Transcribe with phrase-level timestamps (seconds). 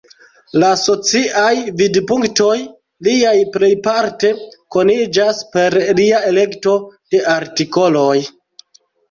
[0.61, 1.51] La sociaj
[1.81, 2.55] vidpunktoj
[3.09, 4.33] liaj plejparte
[4.77, 6.75] koniĝas per lia elekto
[7.13, 8.19] de artikoloj.